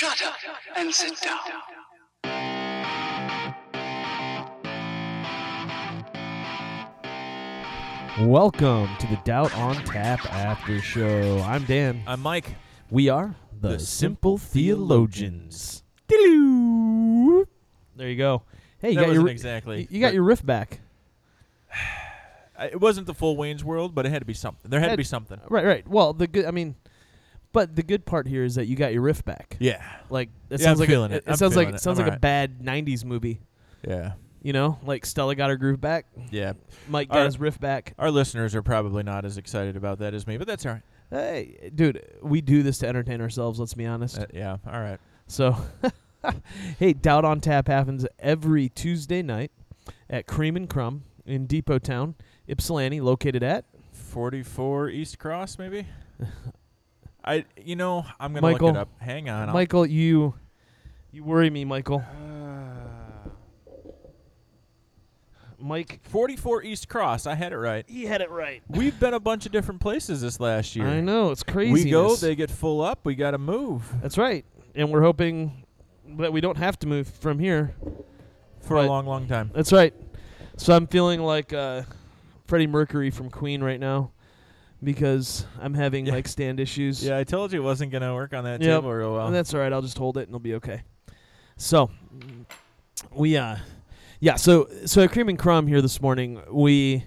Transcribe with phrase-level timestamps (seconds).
[0.00, 0.36] Shut up
[0.76, 1.40] and sit down.
[8.20, 11.38] Welcome to the Doubt on Tap After Show.
[11.46, 12.02] I'm Dan.
[12.06, 12.54] I'm Mike.
[12.90, 15.82] We are the, The Simple Simple Theologians.
[16.08, 17.46] Doo-doo.
[17.96, 18.42] There you go.
[18.78, 19.86] Hey, you that got wasn't your exactly.
[19.90, 20.80] you got but your riff back.
[22.58, 24.70] I- It wasn't the full Wayne's World, but it had to be something.
[24.70, 25.40] There had to Had- be something.
[25.50, 25.86] Right, right.
[25.86, 26.46] Well, the good.
[26.46, 26.76] I mean,
[27.52, 29.56] but the good part here is that you got your riff back.
[29.58, 29.82] Yeah.
[30.08, 31.24] Like it Yeah, sounds I'm like feeling a, it.
[31.26, 31.80] I'm sounds like feeling it.
[31.80, 32.20] sounds I'm like a alright.
[32.20, 33.40] bad '90s movie.
[33.86, 34.12] Yeah.
[34.42, 36.06] You know, like Stella got her groove back.
[36.30, 36.54] Yeah.
[36.88, 37.92] Mike got his riff back.
[37.98, 40.82] Our listeners are probably not as excited about that as me, but that's all right.
[41.10, 43.58] Hey, dude, we do this to entertain ourselves.
[43.58, 44.18] Let's be honest.
[44.18, 44.56] Uh, yeah.
[44.66, 44.98] All right.
[45.26, 45.56] So,
[46.78, 49.50] hey, Doubt on Tap happens every Tuesday night
[50.08, 52.14] at Cream and Crumb in Depot Town,
[52.48, 55.86] Ypsilanti, located at 44 East Cross, maybe.
[57.24, 57.44] I.
[57.62, 58.88] You know, I'm gonna Michael, look it up.
[59.00, 59.48] Hang on.
[59.48, 59.86] I'll- Michael.
[59.86, 60.34] You,
[61.12, 62.02] you worry me, Michael.
[65.62, 67.26] Mike, 44 East Cross.
[67.26, 67.84] I had it right.
[67.86, 68.62] he had it right.
[68.68, 70.86] We've been a bunch of different places this last year.
[70.88, 71.84] I know it's crazy.
[71.84, 73.00] We go, they get full up.
[73.04, 75.64] We got to move That's right, and we're hoping
[76.18, 77.74] that we don't have to move from here.
[78.62, 79.50] for But- a long, long time.
[79.54, 79.92] That's right.
[80.56, 81.82] So I'm feeling like uh,
[82.46, 84.12] Freddie Mercury from Queen right now
[84.82, 86.14] because I'm having Yeah.
[86.14, 87.04] like stand issues.
[87.04, 88.80] Yeah, I told you it wasn't gonna work on that Yep.
[88.82, 89.26] table real well.
[89.26, 89.72] And that's all right.
[89.72, 90.82] I'll just hold it and it'll be okay.
[91.56, 91.90] So
[93.14, 93.56] we uh
[94.20, 97.04] yeah, so so at Cream and Crumb here this morning, we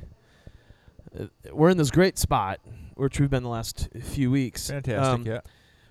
[1.19, 2.59] uh, we're in this great spot
[2.95, 4.69] which we've been the last few weeks.
[4.69, 4.99] Fantastic.
[5.03, 5.41] Um, yeah.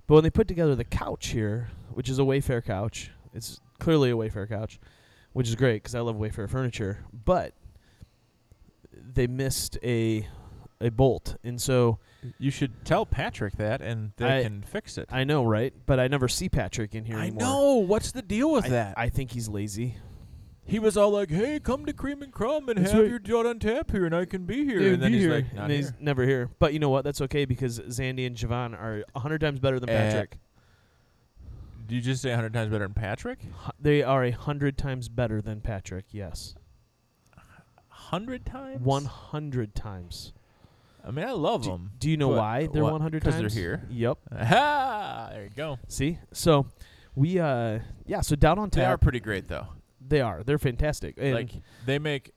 [0.07, 4.11] But when they put together the couch here, which is a Wayfair couch, it's clearly
[4.11, 4.79] a Wayfair couch,
[5.33, 6.99] which is great because I love Wayfair furniture.
[7.13, 7.55] But
[8.93, 10.27] they missed a
[10.83, 11.99] a bolt, and so
[12.39, 15.09] You should tell Patrick that, and they I- can fix it.
[15.11, 15.73] I know, right?
[15.87, 17.41] But I never see Patrick in here I anymore.
[17.41, 17.75] know.
[17.77, 18.95] What's the deal with I, that?
[18.97, 19.97] I think he's lazy.
[20.65, 23.11] he was all like, "Hey, come to Cream and Crumb and That's have right.
[23.11, 25.35] your Doubt on Tap here, and I can be here." Dude, and then he's here.
[25.35, 26.51] like, "Not and he's never here.
[26.61, 27.03] But you know what?
[27.05, 30.39] That's okay because Zandy and Javon are a hundred times better than Eh, Patrick.
[31.89, 33.41] Did you just say a hundred times better than Patrick?
[33.43, 36.05] Hu- They are a hundred times better than Patrick.
[36.13, 36.55] Yes,
[37.89, 38.81] Hundred times.
[38.83, 40.33] one hundred times.
[41.05, 41.91] I mean, I love Do, them.
[41.99, 42.93] do you know why they're what?
[42.93, 43.55] one hundred 'Cause times?
[43.55, 43.87] they're here.
[43.91, 44.19] Yep.
[44.37, 45.79] Ah, there you go.
[45.89, 46.67] See, so
[47.15, 49.67] we uh yeah, so down on They are pretty great though.
[50.07, 50.43] They are.
[50.43, 51.15] They're fantastic.
[51.19, 51.51] And like
[51.87, 52.33] they make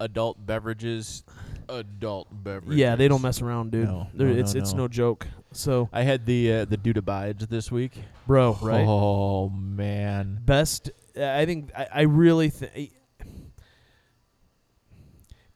[0.00, 1.24] adult beverages.
[1.68, 2.76] Adult beverages.
[2.76, 3.86] yeah, they don't mess around, dude.
[3.86, 4.78] No, no, no, it's it's no.
[4.82, 5.26] no joke.
[5.52, 7.92] So, I had the uh, the Dude Abides this week.
[8.26, 8.84] bro, right?
[8.86, 10.40] Oh man.
[10.44, 12.92] best uh, i think i, I really think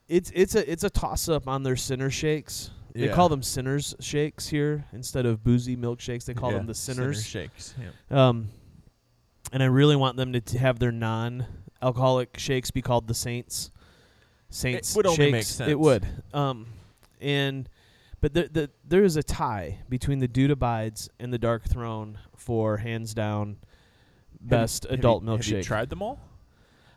[0.09, 3.15] it's it's a it's a toss up on their sinner shakes they Yeah.
[3.15, 7.13] call them sinners shakes here instead of boozy milkshakes they call Yeah, them the Sinner
[7.13, 7.75] sinners shakes.
[8.11, 8.29] Yeah.
[8.29, 8.49] um
[9.53, 11.45] and i really want them to t- have their non
[11.83, 13.71] alcoholic shakes be called the saints
[14.49, 16.67] saints would only shakes make it would um
[17.21, 17.69] and
[18.21, 22.19] but the, the, there is a tie between the Dude Abides and the Dark Throne
[22.35, 23.59] for hands down
[24.41, 25.47] best Have you- adult have you, milkshake.
[25.49, 26.19] Have you tried them all?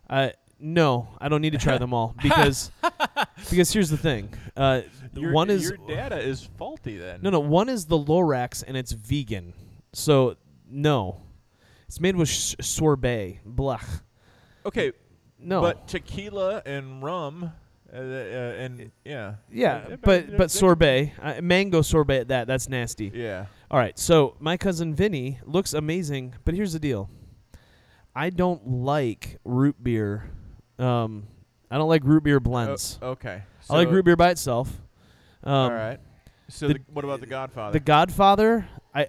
[0.10, 2.72] Uh, no, I don't need to try them all because
[3.50, 4.34] because here's the thing.
[4.58, 4.82] Uh,
[5.14, 7.20] Your, one is your data is faulty then.
[7.22, 9.54] no no one is the Lorax and it's vegan,
[9.94, 10.36] so
[10.70, 11.22] no,
[11.88, 13.40] it's made with sh- sorbet.
[13.46, 13.80] Blah.
[14.66, 14.92] Okay,
[15.40, 15.62] No.
[15.62, 17.52] but tequila and rum,
[17.92, 22.26] uh, uh, and yeah, yeah, but but sorbet, uh, mango sorbet.
[22.28, 23.12] That that's nasty.
[23.14, 23.46] Yeah.
[23.72, 27.10] All right, so my cousin Vinny looks amazing, but here's the deal.
[28.16, 30.30] I don't like root beer.
[30.80, 31.24] Um,
[31.70, 32.98] I don't like root beer blends.
[33.02, 33.44] O- okay.
[33.70, 34.70] I like root beer by itself.
[35.44, 36.00] Um, all right.
[36.50, 37.74] So the- the, what about the Godfather?
[37.74, 39.08] The Godfather, I,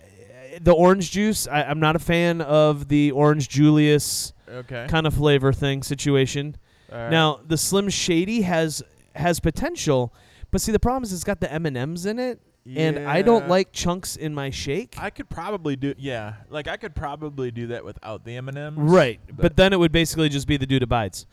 [0.61, 1.47] the orange juice.
[1.49, 4.87] I, I'm not a fan of the orange Julius okay.
[4.89, 6.57] kind of flavor thing situation.
[6.93, 7.09] Right.
[7.09, 8.83] Now the Slim Shady has
[9.15, 10.13] has potential,
[10.51, 12.41] but see the problem is it's got the M and M's in it,
[12.77, 14.97] and I don't like chunks in my shake.
[14.99, 18.59] I could probably do yeah, like I could probably do that without the M and
[18.59, 18.79] M's.
[18.79, 21.27] right, but, but- then it would basically just be the dude abides.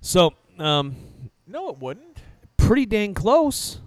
[0.00, 0.96] So, um,
[1.46, 2.18] No, it wouldn't.
[2.56, 3.80] pretty dang close.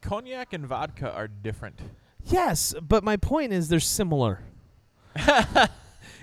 [0.00, 1.78] Cognac and vodka are different.
[2.24, 4.40] Yes, but my point is they're similar.
[5.16, 5.68] and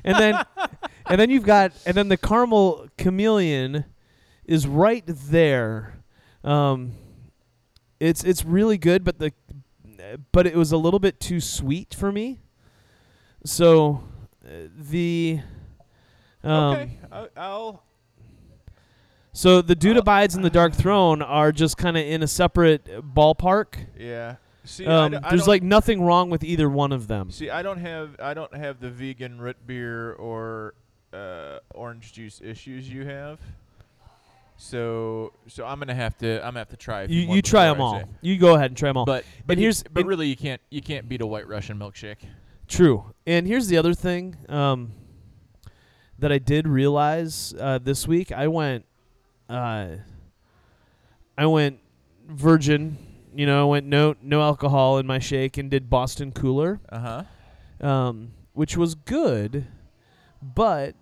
[0.03, 0.44] then
[1.06, 3.85] and then you've got and then the caramel chameleon
[4.45, 5.95] is right there.
[6.44, 6.94] Um
[8.00, 9.33] it's it's really good but the
[10.31, 12.39] but it was a little bit too sweet for me.
[13.44, 14.03] So
[14.45, 15.41] uh, the
[16.44, 17.83] um okay, I, I'll.
[19.37, 22.85] So the dude abides and the dark throne are just kind of in a separate
[23.13, 23.75] ballpark.
[23.97, 24.35] Yeah.
[24.63, 27.29] See, Um, d- there's like nothing wrong with either one of them.
[27.31, 30.73] See, I don't have I don't have the vegan root beer or
[31.13, 33.39] uh, orange juice issues you have.
[34.57, 37.03] So so I'm gonna have to I'm gonna have to try.
[37.03, 37.99] You you try them I all.
[38.01, 38.05] say.
[38.21, 39.05] You go ahead and try them all.
[39.05, 42.17] But but And here's- but really you can't you can't beat a White Russian milkshake.
[42.67, 43.13] True.
[43.25, 44.91] And here's the other thing um,
[46.19, 48.31] that I did realize uh, this week.
[48.33, 48.83] I went,
[49.49, 49.88] uh,
[51.38, 51.79] I went
[52.27, 52.97] virgin.
[53.35, 57.23] You know, I went no no alcohol in my shake and did Boston Cooler, Uh
[57.79, 57.88] huh.
[57.88, 59.67] um, which was good,
[60.41, 60.95] but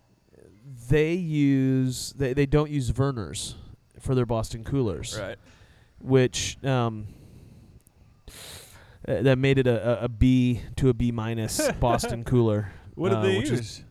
[0.90, 3.54] they use they, they don't use Vernors
[4.00, 5.38] for their Boston Coolers Right.
[6.00, 7.08] which um,
[9.08, 12.72] uh, that made it a, a, a B to a B minus Boston cooler.
[12.96, 13.84] What did uh, they which use?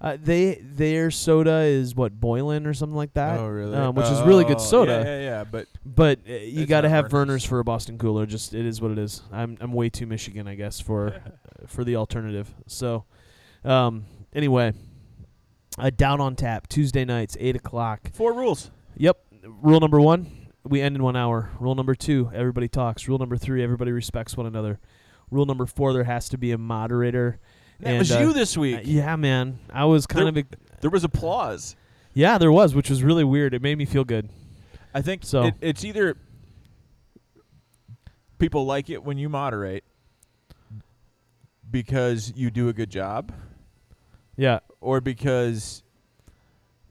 [0.00, 3.38] Uh, they their soda is what Boylan or something like that.
[3.38, 3.76] oh really?
[3.76, 5.02] um, which is really good Oh, soda.
[5.04, 5.44] Yeah, yeah, yeah.
[5.44, 7.08] But But uh, you got to have.
[7.08, 8.24] Vernors for a Boston cooler.
[8.24, 9.22] Just it is what it is.
[9.30, 11.20] I'm I'm way too Michigan, I guess, for
[11.66, 12.48] for the alternative.
[12.66, 13.04] So,
[13.62, 14.72] um, anyway,
[15.78, 18.10] uh, Doubt on Tap Tuesday nights, eight o'clock.
[18.14, 18.70] four rules.
[18.96, 19.18] Yep.
[19.62, 21.50] Rule number one, we end in one hour.
[21.60, 23.06] Rule number two, everybody talks.
[23.06, 24.78] Rule number three, everybody respects one another.
[25.30, 27.38] Rule number four, there has to be a moderator.
[27.80, 28.78] That And, was uh, you this week.
[28.78, 29.58] Uh, yeah, man.
[29.72, 30.80] I was kind There- of.
[30.80, 31.76] There was applause.
[32.14, 33.54] Yeah, there was, which was really weird.
[33.54, 34.28] It made me feel good.
[34.94, 36.16] I think So- it, it's either
[38.38, 39.84] people like it when you moderate
[41.70, 43.32] because you do a good job,
[44.36, 44.60] Yeah.
[44.80, 45.82] or because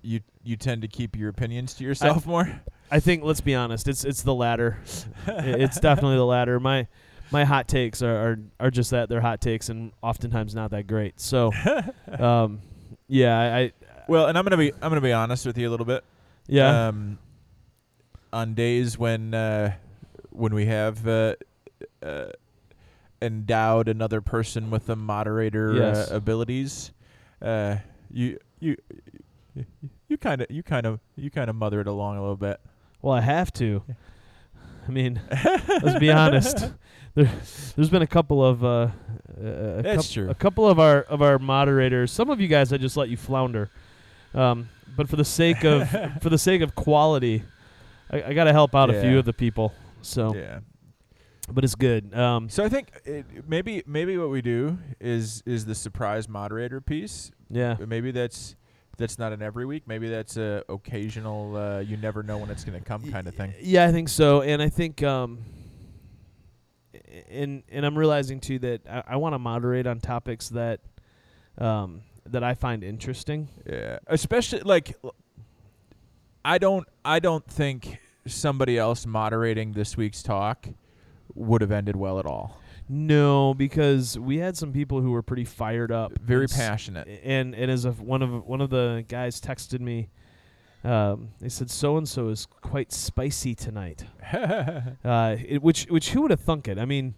[0.01, 2.61] you you tend to keep your opinions to yourself more.
[2.89, 4.77] I think let's be honest, it's it's the latter.
[5.27, 6.59] It's definitely the latter.
[6.59, 6.87] My
[7.31, 10.87] my hot takes are, are are just that they're hot takes and oftentimes not that
[10.87, 11.19] great.
[11.19, 11.51] So,
[12.19, 12.61] um,
[13.07, 13.71] yeah, I, I
[14.07, 16.03] Well, and I'm gonna be I'm gonna be honest with you a little bit.
[16.47, 16.87] yeah.
[16.87, 17.19] Um,
[18.31, 19.73] on days when uh,
[20.31, 21.35] when we have uh,
[22.03, 22.27] uh,
[23.21, 26.11] endowed another person with the moderator Yes.
[26.11, 26.91] uh, abilities,
[27.41, 27.77] uh,
[28.11, 28.75] you you
[30.07, 32.59] you kind of you kind of you kind of mother it along a little bit.
[33.01, 33.83] Well, I have to.
[34.87, 35.21] I mean,
[35.83, 36.71] let's be honest.
[37.15, 37.27] There,
[37.75, 38.89] there's been a couple of uh, uh,
[39.41, 40.29] a, That's coup- true.
[40.29, 42.11] a couple of our of our moderators.
[42.11, 43.71] Some of you guys, I just let you flounder.
[44.35, 45.89] Um, but for the sake of
[46.21, 47.43] for the sake of quality,
[48.11, 49.17] I, I got to help out a few Yeah.
[49.17, 49.73] of the people.
[50.03, 50.59] So, Yeah.
[51.51, 52.13] but it's good.
[52.13, 56.79] Um, So I think it, maybe maybe what we do is is the surprise moderator
[56.79, 57.31] piece.
[57.49, 58.55] yeah, Maybe that's
[58.99, 59.87] that's not an every week.
[59.87, 61.55] Maybe that's a occasional.
[61.55, 63.53] Uh, you never know when it's going to come kind of thing.
[63.59, 65.39] Yeah, I think so, and I think um,
[67.31, 70.81] and and I'm realizing too that I, I want to moderate on topics that
[71.57, 73.47] um that I find interesting.
[73.65, 74.95] Yeah, especially like
[76.45, 77.97] I don't I don't think
[78.27, 80.67] somebody else moderating this week's talk
[81.33, 82.59] would have ended well at all.
[82.91, 87.07] No, because we had some people who were pretty fired up, Very and s- passionate.
[87.23, 90.09] and and as of one of one of the guys texted me,
[90.83, 94.05] um, they said so and so is quite spicy tonight.
[95.03, 96.77] Uh, it, which which who would have thunk it?
[96.79, 97.13] I mean,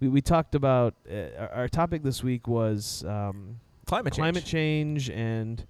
[0.00, 4.16] we we talked about uh, our, our topic this week was um, Climate change.
[4.22, 5.64] climate change and.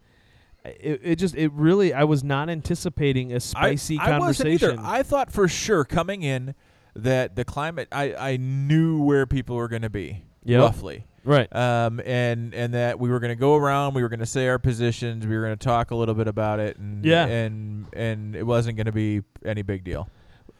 [0.64, 4.76] It, it just it really I was not anticipating a spicy I, I wasn't either.
[4.78, 6.54] I thought for sure coming in
[6.94, 10.60] that the climate I, I knew where people were going to be Yep.
[10.60, 11.06] roughly.
[11.24, 11.54] right.
[11.54, 14.48] Um, and and that we were going to go around, we were going to say
[14.48, 17.26] our positions, we were going to talk a little bit about it, and Yeah.
[17.26, 20.08] and and it wasn't going to be any big deal.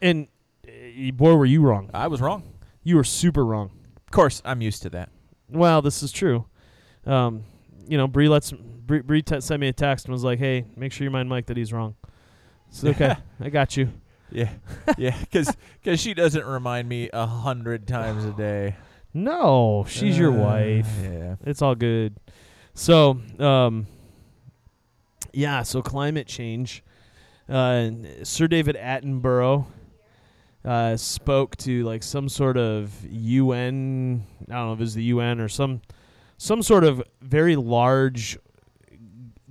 [0.00, 0.28] And
[0.66, 1.90] uh, boy, were you wrong.
[1.92, 2.44] I was wrong.
[2.84, 3.70] You were super wrong.
[4.06, 5.08] Of course, I'm used to that.
[5.48, 6.46] Well, this is true.
[7.06, 7.42] Um,
[7.88, 10.64] you know, Bree lets Bree, Bree te- sent me a text and was like, "Hey,
[10.76, 11.96] make sure you remind Mike that he's wrong."
[12.68, 13.16] It's okay.
[13.40, 13.88] I got you.
[14.32, 14.50] Yeah,
[14.98, 18.76] yeah, because she doesn't remind me a hundred times a day.
[19.14, 20.88] No, she's your Uh, wife.
[21.02, 21.36] Yeah.
[21.44, 22.16] It's all good.
[22.74, 23.86] So, um,
[25.32, 25.62] yeah.
[25.62, 26.82] So climate change.
[27.48, 27.90] Uh,
[28.22, 29.66] Sir David Attenborough
[30.64, 34.24] uh, spoke to like some sort of UN.
[34.48, 35.82] I don't know if it was the UN or some
[36.38, 38.38] some sort of very large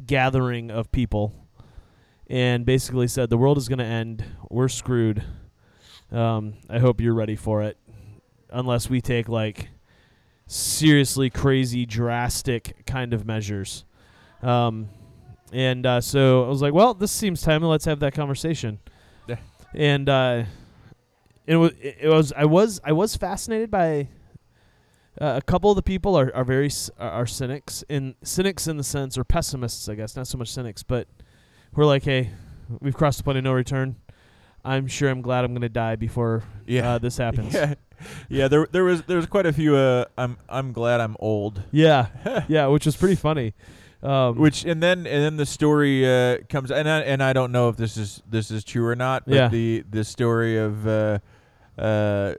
[0.05, 1.33] gathering of people,
[2.31, 4.23] and basically said the world is going to end.
[4.49, 5.21] We're screwed.
[6.13, 7.77] Um, I hope you're ready for it,
[8.49, 9.67] unless we take like
[10.47, 13.83] seriously crazy, drastic kind of measures.
[14.41, 14.89] Um,
[15.51, 17.67] and uh, so I was like, well, this seems timely.
[17.67, 18.79] Let's have that conversation.
[19.27, 19.35] Yeah.
[19.73, 20.43] And uh,
[21.45, 24.07] it was it was I was I was fascinated by
[25.19, 28.85] uh, a couple of the people are are very are cynics in cynics in the
[28.85, 31.07] sense or pessimists I guess not so much cynics but
[31.75, 32.29] we're like hey
[32.79, 33.95] we've crossed the point of no return.
[34.63, 36.93] I'm sure I'm glad I'm gonna die before Yeah.
[36.93, 37.53] uh, this happens.
[37.61, 37.75] Yeah.
[38.29, 39.75] yeah, there there was there was quite a few.
[39.75, 41.61] Uh, I'm I'm glad I'm old.
[41.71, 42.07] Yeah,
[42.47, 43.53] yeah, which was pretty funny.
[44.01, 47.51] Um, Which and then and then the story uh, comes and I, and I don't
[47.51, 49.25] know if this is this is true or not.
[49.27, 49.47] But Yeah.
[49.49, 51.19] the the story of uh,
[51.77, 52.33] uh,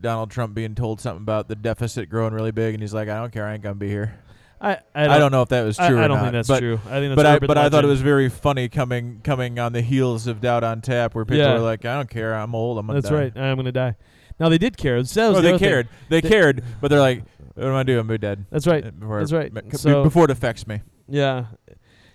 [0.00, 3.18] Donald Trump being told something about the deficit growing really big, and he's like, I
[3.20, 4.18] don't care, I ain't gonna be here.
[4.60, 5.84] I I I don't, don't, know if that was true.
[5.84, 6.74] I or don't not, think that's but, true.
[6.86, 9.72] I think that's But I but I thought it was very funny coming coming on
[9.72, 11.52] the heels of Doubt on Tap, where people Yeah.
[11.54, 13.20] are like, I don't care, I'm old, I'm gonna That's die.
[13.20, 13.36] right.
[13.36, 13.96] I'm gonna die.
[14.40, 14.96] Now they did care.
[14.96, 15.88] Was Oh, the they cared.
[16.08, 17.98] They, They- cared, but they're like, what am I doing?
[18.10, 18.46] I'm dead.
[18.50, 18.98] That's right.
[18.98, 19.52] Before, That's right.
[19.76, 20.80] So- before it affects me.
[21.08, 21.46] Yeah,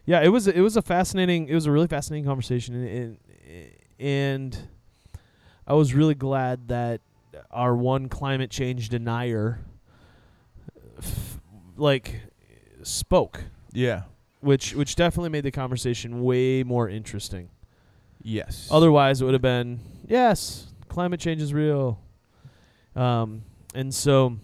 [0.05, 0.21] yeah.
[0.21, 1.48] It was it was a fascinating.
[1.48, 3.17] It was a really fascinating conversation, and
[3.48, 4.57] and, and
[5.67, 7.01] I was really glad that
[7.51, 9.60] our one climate change denier,
[10.98, 11.39] f-
[11.77, 12.21] like,
[12.83, 14.03] spoke, Yeah.
[14.41, 17.50] which which definitely made the conversation way more interesting.
[18.23, 18.67] Yes.
[18.71, 22.00] Otherwise, it would have been yes, climate change is real.
[22.95, 24.38] Um, and so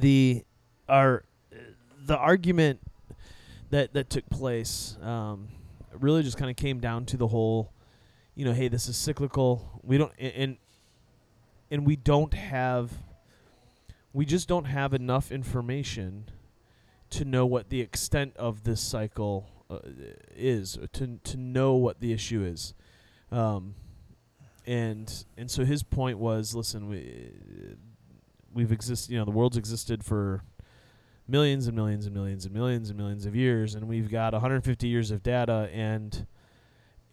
[0.00, 0.44] the
[0.88, 1.24] our
[2.06, 2.80] the argument
[3.70, 5.48] that that took place um,
[5.92, 7.70] really just kind of came down to the whole,
[8.34, 9.80] you know, hey, this is cyclical.
[9.82, 10.56] We don't and
[11.70, 12.90] and we don't have
[14.12, 16.24] we just don't have enough information
[17.10, 19.78] to know what the extent of this cycle uh,
[20.34, 22.74] is to to know what the issue is.
[23.30, 23.74] Um
[24.66, 27.22] and and so his point was listen we
[28.52, 30.42] we've exist you know the world's existed for
[31.26, 34.86] millions and millions and millions and millions and millions of years and we've got 150
[34.86, 36.26] years of data and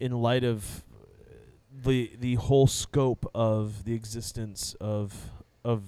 [0.00, 0.84] in light of
[1.70, 5.30] the the whole scope of the existence of
[5.64, 5.82] of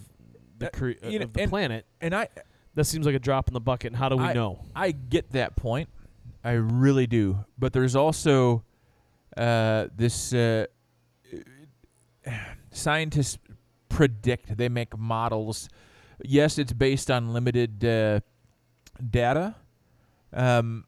[0.59, 2.29] the Uh, you know, of the and- planet and I
[2.79, 4.93] that seems like a drop in the bucket and how do we I- know I
[4.93, 5.89] get that point.
[6.45, 7.45] I really do.
[7.59, 8.63] But there's also
[9.37, 10.67] uh, this uh,
[12.71, 13.39] scientists
[13.89, 14.57] predict.
[14.57, 15.69] They make models.
[16.23, 18.21] Yes, it's based on limited uh,
[19.11, 19.57] data,
[20.33, 20.85] um,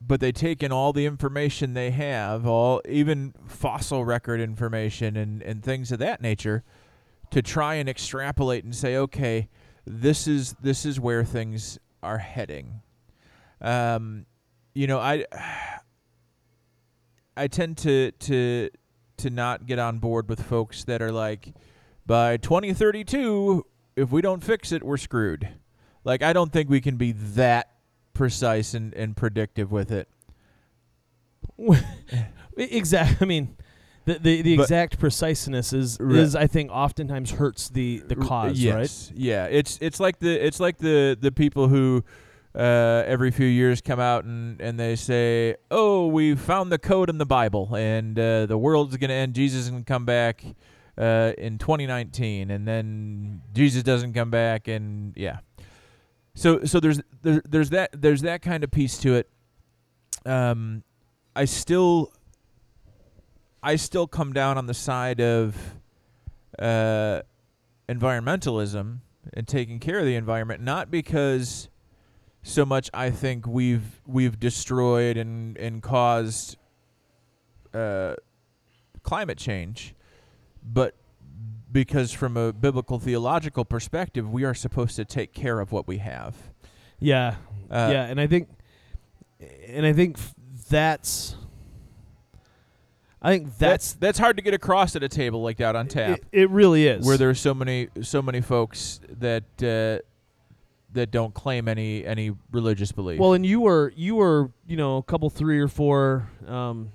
[0.00, 5.42] but they take in all the information they have, all even fossil record information and,
[5.42, 6.62] and things of that nature,
[7.32, 9.48] to try and extrapolate and say, okay,
[9.90, 12.80] this is this is where things are heading.
[13.60, 14.26] Um,
[14.74, 15.24] you know, I
[17.36, 18.70] I tend to to
[19.18, 21.52] to not get on board with folks that are like,
[22.06, 23.66] by 2032,
[23.96, 25.46] if we don't fix it, we're screwed.
[26.04, 27.70] Like, I don't think we can be that
[28.14, 30.08] precise and, and predictive with it.
[32.56, 33.54] exactly i mean
[34.14, 36.18] the the, the But- exact preciseness is Right.
[36.18, 38.74] is i think oftentimes hurts the the cause yes.
[38.74, 42.04] right Yeah, it's it's like the it's like the the people who
[42.52, 47.08] uh, every few years come out and, and they say, "Oh, we found the code
[47.08, 49.34] in the Bible, and uh, the world's gonna end.
[49.34, 50.44] Jesus is gonna come back
[50.98, 55.38] uh, in 2019, and then Jesus doesn't come back, and yeah."
[56.34, 59.30] So so there's there, there's that there's that kind of piece to it.
[60.26, 60.82] Um,
[61.36, 62.12] I still
[63.62, 65.56] I still come down on the side of
[66.58, 67.20] uh,
[67.88, 68.98] environmentalism
[69.34, 71.68] and taking care of the environment, not because
[72.42, 76.56] so much I think we've we've destroyed and and caused
[77.74, 78.14] uh,
[79.02, 79.94] climate change,
[80.62, 80.94] but
[81.70, 85.98] because from a biblical theological perspective, we are supposed to take care of what we
[85.98, 86.34] have.
[86.98, 87.36] yeah
[87.70, 88.48] Uh, yeah and i think
[89.68, 90.34] and i think f-
[90.68, 91.36] that's
[93.22, 95.86] i think that's that's that's hard to get across at a table like that on
[95.88, 96.18] tap.
[96.18, 100.02] it, it really is where there's so many so many folks that uh,
[100.92, 103.18] that don't claim any any religious belief.
[103.20, 106.90] well and you were you were you know a couple three or four um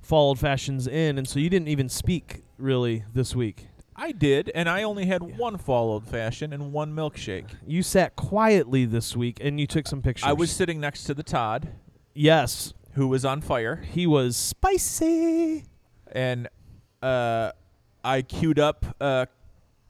[0.00, 3.66] followed fashions in and so you didn't even speak really this week
[4.00, 7.46] I did, and I only had one fall old fashioned and one milkshake.
[7.66, 11.14] you sat quietly this week and you took some pictures I was sitting next to
[11.14, 11.68] the Todd,
[12.14, 15.64] yes who was on fire, he was spicy
[16.12, 16.48] and
[17.02, 17.52] uh,
[18.02, 19.26] I queued up uh,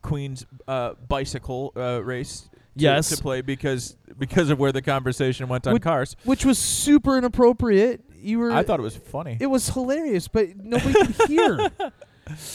[0.02, 2.42] Queen's uh, bicycle uh, race.
[2.42, 3.08] To, Yes.
[3.08, 6.14] to play because because of where the conversation went on Would- cars.
[6.24, 8.02] which was super inappropriate.
[8.20, 8.52] You were.
[8.52, 9.36] I thought it was funny.
[9.40, 11.70] it was hilarious, but nobody could hear.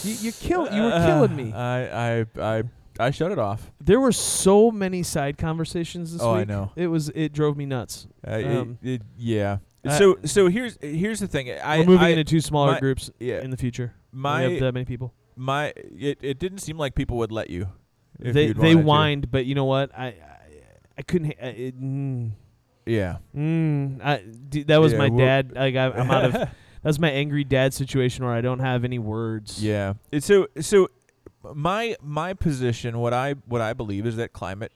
[0.04, 0.72] You, you killed.
[0.72, 1.52] You were killing me.
[1.52, 2.64] I I I
[3.00, 3.72] I shut it off.
[3.84, 6.72] There were so many side conversations this Oh, I know.
[6.76, 7.10] It was.
[7.10, 8.06] It drove me nuts.
[8.26, 9.58] Uh, it- Um, it, yeah.
[9.86, 11.52] I- so so here's here's the thing.
[11.52, 13.42] I we're moving I, into two smaller my- groups yeah.
[13.42, 13.94] in the future.
[14.12, 15.14] my we have that many people.
[15.36, 17.68] my it, it didn't seem like people would let you.
[18.20, 18.88] if They they wanted to.
[18.88, 19.92] whined, but you know what?
[19.98, 20.16] I I,
[20.98, 21.32] I couldn't.
[21.42, 22.32] uh, It, mm,
[22.86, 23.18] Yeah.
[23.36, 24.18] mm, I,
[24.50, 25.54] d- that was Yeah, my dad.
[25.56, 26.50] Like I, I'm out of.
[26.84, 29.64] That's my angry dad situation where I don't have any words.
[29.64, 29.94] yeah.
[30.12, 30.90] It's so so
[31.56, 34.72] my my position, what I what I believe is that climate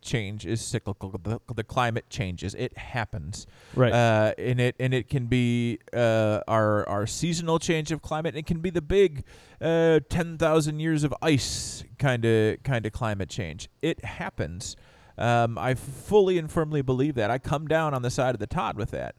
[0.00, 1.10] change is cyclical.
[1.22, 3.92] The, the climate changes; it happens, Right.
[3.92, 8.36] uh, and it and it can be uh, our our seasonal change of climate.
[8.36, 9.24] It can be the big
[9.60, 13.68] uh, ten thousand years of ice kind of kind of climate change.
[13.82, 14.76] It happens.
[15.16, 17.30] Um, I fully and firmly believe that.
[17.30, 19.16] I come down on the side of the Todd with that,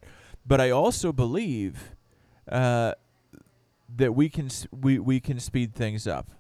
[0.48, 1.96] but I also believe
[2.50, 2.94] uh,
[3.98, 6.32] that we can we we can speed things up.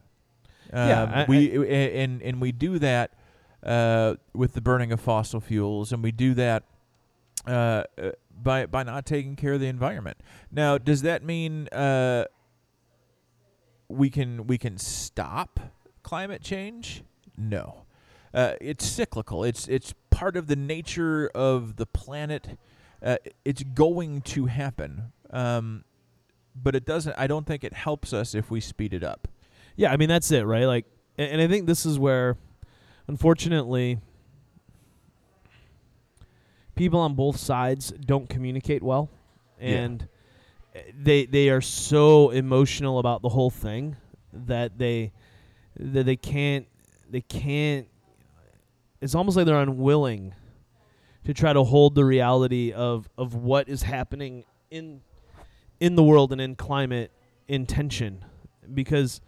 [0.71, 3.11] Yeah, Um, I- we a- and and we do that
[3.63, 6.63] uh, with the burning of fossil fuels, and we do that
[7.47, 8.11] uh, uh,
[8.41, 10.17] by by not taking care of the environment.
[10.51, 12.25] Now, does that mean uh,
[13.87, 15.59] we can we can stop
[16.03, 17.03] climate change?
[17.37, 17.83] No,
[18.33, 19.43] uh, it's cyclical.
[19.43, 22.57] It's it's part of the nature of the planet.
[23.01, 25.85] Uh, it's going to happen, um,
[26.55, 27.15] but it doesn't.
[27.17, 29.27] I don't think it helps us if we speed it up.
[29.77, 30.65] Yeah, I mean that's it, right?
[30.65, 30.85] Like,
[31.17, 32.35] and, and I think this is where,
[33.09, 33.97] unfortunately,
[36.75, 39.09] people on both sides don't communicate well,
[39.59, 40.07] and
[40.75, 43.97] uh, they they are so emotional about the whole thing
[44.31, 45.11] that they
[45.75, 46.67] that they can't
[47.09, 47.87] they can't.
[49.01, 50.35] It's almost like they're unwilling
[51.25, 55.01] to try to hold the reality of of what is happening in
[55.79, 57.11] in the world and in climate
[57.47, 58.23] in tension
[58.71, 59.19] because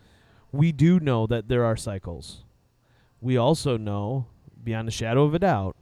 [0.52, 2.44] we do know that there are cycles.
[3.22, 4.26] We also know,
[4.64, 5.78] beyond a shadow of a doubt,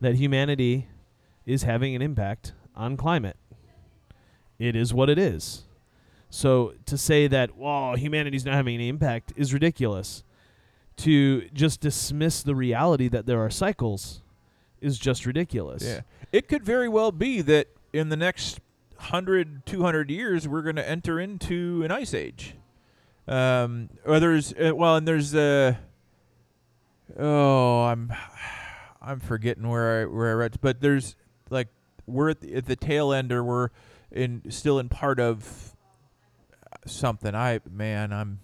[0.00, 0.88] that humanity
[1.46, 3.36] is having an impact on climate.
[4.58, 5.64] It is what it is.
[6.30, 10.24] So to say that, well, humanity's not having any impact is ridiculous.
[10.98, 14.22] To just dismiss the reality that there are cycles
[14.80, 15.82] is just ridiculous.
[15.84, 16.00] Yeah.
[16.32, 18.60] It could very well be that in the next
[18.96, 22.54] 100, 200 years, we're going to enter into an ice age.
[23.26, 25.74] Um, or there's, uh, well, and there's, uh,
[27.18, 28.12] oh, I'm,
[29.00, 31.16] I'm forgetting where I, where I read, but there's
[31.50, 31.68] like,
[32.06, 33.68] we're at the, at the tail end or we're
[34.10, 35.74] in, still in part of
[36.86, 37.34] something.
[37.34, 38.40] I, man, I'm,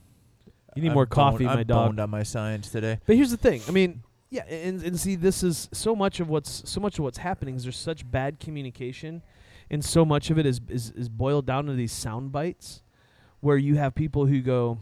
[0.77, 1.89] You need I'm more boned- coffee, I'm my dog.
[1.89, 2.99] boned on my science today.
[3.07, 3.63] But here's the thing.
[3.69, 7.05] I mean, yeah, and, and see, this is so much of what's so much of
[7.05, 9.23] what's happening is there's such bad communication,
[9.69, 12.83] and so much of it is is, is boiled down to these sound bites,
[13.41, 14.79] where you have people who go,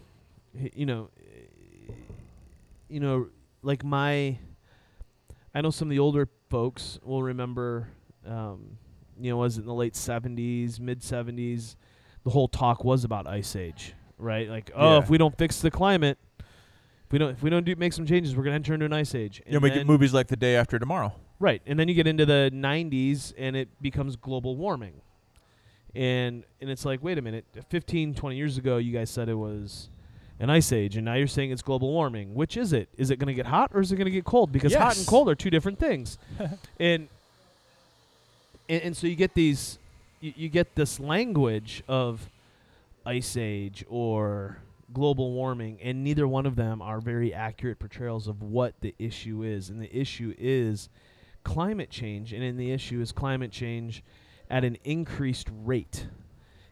[0.75, 1.09] you know,
[2.91, 3.29] you know,
[3.63, 4.39] like my,
[5.55, 7.89] I know some of the older folks will remember,
[8.27, 8.79] um,
[9.21, 11.77] you know, was it in the late '70s, mid '70s,
[12.25, 14.49] the whole talk was about ice age, right?
[14.49, 14.99] Like, oh, Yeah.
[14.99, 18.07] if we don't fix the climate, if we don't if we don't do make some
[18.07, 19.43] changes, we're gonna enter into an ice age.
[19.47, 21.13] Yeah, we get movies like The Day After Tomorrow.
[21.41, 25.01] Right, and then you get into the '90s, and it becomes global warming,
[25.95, 29.35] and and it's like, wait a minute, 15, 20 years ago, you guys said it
[29.35, 29.89] was
[30.41, 32.35] an ice age, and now you're saying it's global warming.
[32.35, 32.89] Which is it?
[32.97, 34.53] Is it going to get hot or is it going to get cold?
[34.53, 36.19] Because hot and cold are two different things,
[36.79, 37.09] and,
[38.69, 39.79] and and so you get these,
[40.21, 42.29] you, you get this language of
[43.05, 44.59] ice age or
[44.93, 49.43] global warming, and neither one of them are very accurate portrayals of what the issue
[49.43, 50.89] is, and the issue is
[51.45, 54.03] climate change, and in the issue is climate change
[54.51, 56.07] at an increased rate,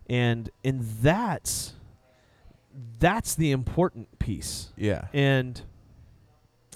[0.09, 1.75] and and that's
[2.99, 5.07] that's the important piece, Yeah.
[5.13, 5.61] and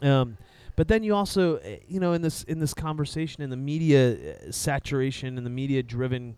[0.02, 0.38] um,
[0.76, 4.12] but then you also uh, you know in this in this conversation in the media
[4.12, 6.36] uh, saturation and the media driven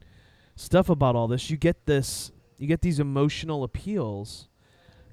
[0.57, 4.49] stuff about all this, you get this you get these emotional appeals,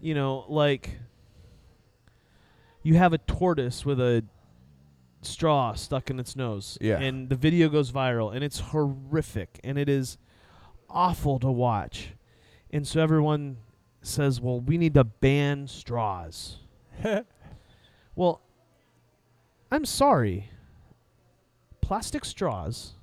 [0.02, 1.00] you know, like
[2.84, 4.24] you have a tortoise with a
[5.22, 6.78] straw stuck in its nose.
[6.80, 7.00] Yeah.
[7.00, 10.18] And the video goes viral and it's horrific and it is
[10.90, 12.10] awful to watch.
[12.72, 13.58] And so everyone
[14.02, 16.58] says, "Well, we need to ban straws."
[18.16, 18.42] well,
[19.72, 20.52] I'm sorry.
[21.82, 22.94] Plastic straws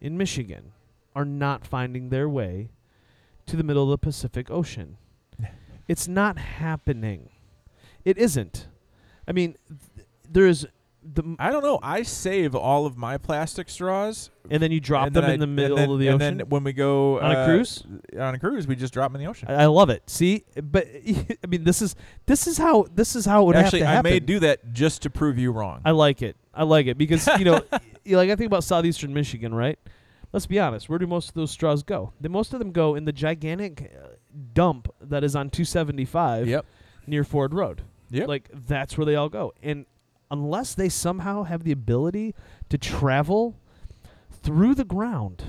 [0.00, 0.72] in Michigan
[1.14, 2.70] are not finding their way
[3.46, 4.98] to the middle of the Pacific Ocean.
[5.88, 7.30] it's not happening.
[8.04, 8.68] It isn't.
[9.26, 10.66] I mean, th- there is
[11.14, 11.78] the m- I don't know.
[11.82, 14.30] I save all of my plastic straws.
[14.50, 16.28] and then you drop and them in I- the middle then- of the and ocean
[16.28, 17.84] And then when we go on a uh, cruise.
[18.18, 19.48] on a cruise, we just drop them in the ocean.
[19.50, 20.08] I, I love it.
[20.08, 23.84] See, but I mean, this is this is how this is how it would Actually,
[23.84, 25.80] I may do that just to prove you wrong.
[25.84, 26.36] I like it.
[26.54, 27.60] I like it because you know,
[28.04, 29.78] you like I think about southeastern Michigan, right?
[30.32, 30.88] Let's be honest.
[30.88, 32.12] Where do most of those straws go?
[32.20, 34.08] The most of them go in the gigantic uh,
[34.52, 36.66] dump that is on 275 yep.
[37.06, 37.82] near Ford Road.
[38.10, 38.28] Yep.
[38.28, 39.52] Like that's where they all go.
[39.62, 39.86] And
[40.30, 42.34] unless they somehow have the ability
[42.68, 43.56] to travel
[44.42, 45.44] through the ground,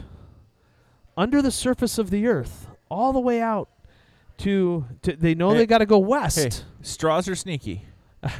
[1.16, 3.70] under the surface of the earth, all the way out
[4.38, 5.58] to, to they know Hey.
[5.58, 6.38] they got to go west.
[6.38, 6.50] Hey.
[6.82, 7.86] Straws are sneaky.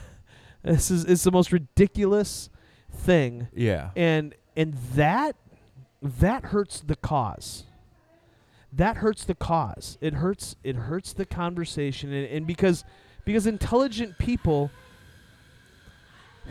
[0.64, 2.50] This is it's the most ridiculous
[2.92, 3.92] thing, Yeah.
[3.96, 5.36] and and that
[6.02, 7.64] that hurts the cause.
[8.74, 9.98] That hurts the cause.
[10.02, 12.84] It hurts it hurts the conversation, and, and because
[13.24, 14.70] because intelligent people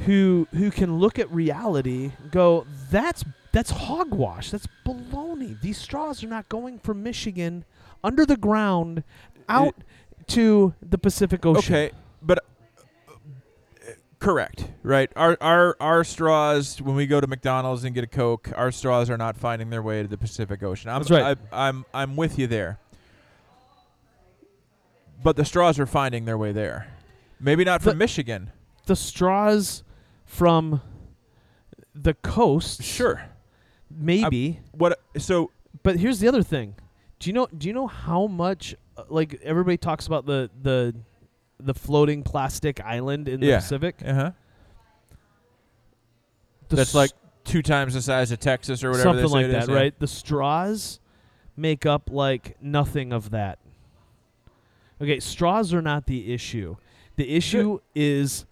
[0.05, 4.51] who who can look at reality go that's that's hogwash.
[4.51, 5.59] That's baloney.
[5.61, 7.65] These straws are not going from Michigan
[8.05, 9.03] under the ground
[9.49, 9.75] out
[10.29, 11.75] to the Pacific Ocean.
[11.75, 12.45] Okay, but
[13.09, 13.13] uh,
[14.19, 15.11] correct, right?
[15.17, 19.09] Our our our straws when we go to McDonald's and get a Coke, our straws
[19.09, 20.91] are not finding their way to the Pacific Ocean.
[20.91, 21.39] I'm That's right.
[21.51, 22.79] I, I'm I'm with you there.
[25.23, 26.89] But the straws are finding their way there.
[27.41, 28.51] Maybe not from The- Michigan.
[28.87, 29.83] the straws
[30.27, 30.83] from
[31.95, 33.23] the coast Sure.
[33.91, 35.51] maybe What so
[35.83, 36.75] but here's the other thing
[37.19, 40.95] do you know do you know how much uh, like everybody talks about the the
[41.59, 43.61] the floating plastic island in the Yeah.
[43.61, 44.33] pacific uh-huh.
[46.69, 47.11] The That's s- like
[47.45, 49.79] two times the size of Texas or whatever something like it is, that yeah.
[49.79, 50.99] right the straws
[51.57, 53.59] make up like nothing of that
[55.01, 56.77] okay straws are not the issue
[57.15, 58.45] the issue is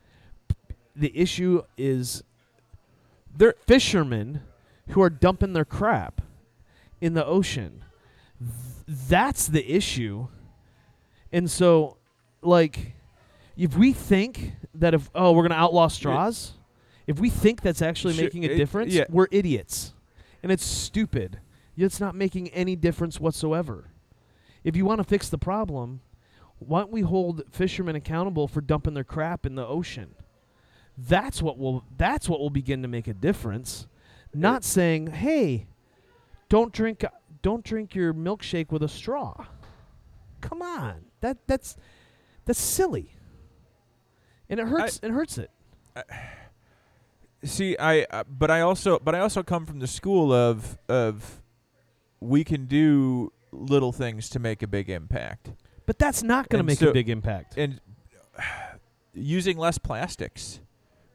[0.97, 2.23] the issue is
[3.37, 4.41] they're fishermen
[4.91, 6.21] who are dumping their crap
[7.01, 7.85] in the ocean.
[8.39, 10.29] Th- that's the issue.
[11.33, 11.97] And so
[12.43, 12.95] like
[13.57, 16.53] if we think that if oh we're going to outlaw straws
[17.07, 19.05] if we think that's actually Sure, making a it- difference yeah.
[19.09, 19.95] we're idiots.
[20.43, 21.41] And it's stupid.
[21.77, 23.89] It's not making any difference whatsoever.
[24.63, 26.01] If you want to fix the problem
[26.61, 30.15] why don't we hold fishermen accountable for dumping their crap in the ocean
[30.97, 33.87] that's what will that's what will begin to make a difference.
[34.33, 35.67] Not saying hey
[36.49, 37.05] don't drink
[37.43, 39.47] don't drink your milkshake with a straw.
[40.41, 41.07] Come on.
[41.21, 41.77] That that's
[42.45, 43.13] that's silly.
[44.49, 45.51] And it hurts it hurts it.
[47.45, 51.43] See, I uh, but I also but I also come from the school of of
[52.21, 55.53] we can do little things to make a big impact.
[55.87, 57.57] but that's not going to make so- a big impact.
[57.57, 57.81] And
[59.13, 60.61] using less plastics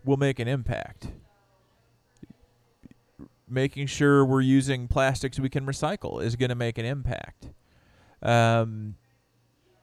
[0.05, 1.07] will make an impact.
[3.47, 7.49] Making sure we're using plastics we can recycle is going to make an impact.
[8.21, 8.95] Um,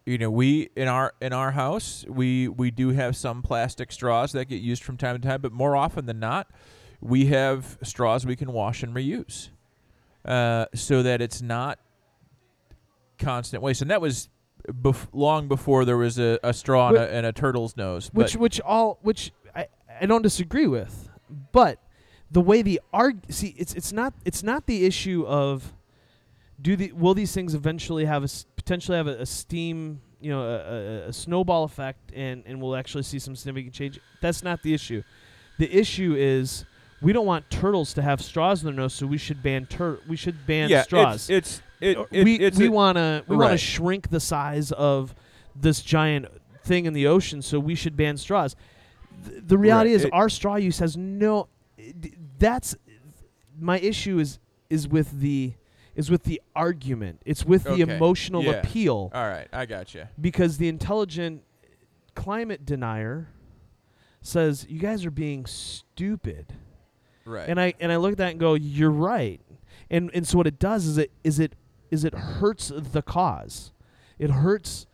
[0.04, 4.32] you know, we in our in our house we we do have some plastic straws
[4.32, 6.48] that get used from time to time, but more often than not,
[7.00, 9.48] we have straws we can wash and reuse,
[10.24, 11.80] uh, so that it's not
[13.18, 13.82] constant waste.
[13.82, 14.28] And that was
[14.68, 18.08] bef- long before there was a, a straw and a, and a turtle's nose.
[18.12, 19.32] which which all which
[20.00, 21.08] I, don't disagree with
[21.52, 21.78] but
[22.30, 25.72] the way the arg see it's it's not it's not the issue of
[26.60, 30.30] do the will these things eventually have a s- potentially have a, a steam you
[30.30, 34.00] know a, a, a snowball effect and and we'll actually see some significant change?
[34.20, 35.02] That's not the issue.
[35.58, 36.64] The issue is
[37.02, 40.00] we don't want turtles to have straws in their nose so we should ban tur-
[40.08, 41.28] we should ban yeah, straws.
[41.28, 44.20] It's it's it, uh, it- we it's we want to we want to shrink the
[44.20, 45.14] size of
[45.54, 46.26] this giant
[46.64, 48.56] thing in the ocean, so we should ban straws.
[49.24, 49.96] Th- the reality Right.
[49.96, 51.48] is, It- our straw use has no.
[52.38, 52.76] That's
[53.58, 55.54] my issue is is with the
[55.94, 57.22] is with the argument.
[57.24, 58.52] It's with the emotional yeah.
[58.52, 59.48] appeal all right.
[59.52, 60.04] I got you.
[60.20, 61.42] because the intelligent
[62.14, 63.28] climate denier
[64.20, 66.52] says you guys are being stupid.
[67.24, 67.48] Right.
[67.48, 69.40] And I and I look at that and go, you're right.
[69.90, 71.54] And and so what it does is it is it
[71.90, 73.72] is it hurts the cause.
[74.18, 74.86] It hurts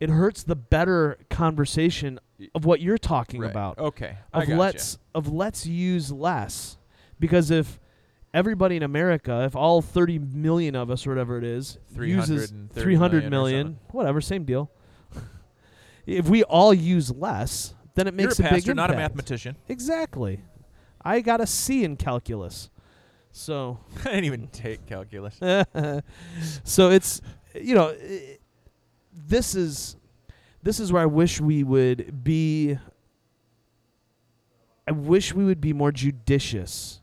[0.00, 2.18] it hurts the better conversation
[2.54, 3.50] of what you're talking right.
[3.50, 3.78] about.
[3.78, 4.16] Okay.
[4.32, 4.56] Of gotcha.
[4.56, 6.78] let's of let's use less.
[7.20, 7.80] Because if
[8.32, 13.30] everybody in America, if all 30 million of us or whatever it is, uses 300
[13.30, 14.70] million, million whatever, same deal.
[16.06, 18.96] if we all use less, then it You're makes a a, pastor, big not a
[18.96, 19.56] mathematician.
[19.68, 20.40] Exactly.
[21.02, 22.70] I got a C in calculus.
[23.30, 25.38] So I didn't even take calculus.
[26.64, 27.20] so it's
[27.54, 28.38] you know i
[29.28, 29.96] this is
[30.64, 32.78] this is where I wish we would be
[34.88, 37.00] I wish we would be more judicious